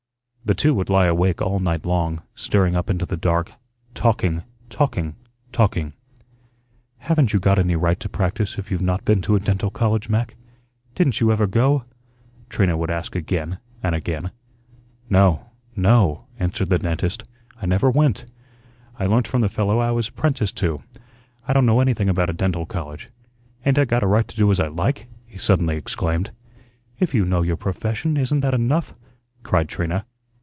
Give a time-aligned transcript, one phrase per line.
[0.43, 3.53] The two would lie awake all night long, staring up into the dark,
[3.93, 5.15] talking, talking,
[5.53, 5.93] talking.
[6.97, 10.09] "Haven't you got any right to practise if you've not been to a dental college,
[10.09, 10.35] Mac?
[10.95, 11.85] Didn't you ever go?"
[12.49, 14.31] Trina would ask again and again.
[15.09, 17.23] "No, no," answered the dentist,
[17.61, 18.25] "I never went.
[18.99, 20.79] I learnt from the fellow I was apprenticed to.
[21.47, 23.07] I don' know anything about a dental college.
[23.63, 26.31] Ain't I got a right to do as I like?" he suddenly exclaimed.
[26.99, 28.95] "If you know your profession, isn't that enough?"
[29.43, 30.07] cried Trina.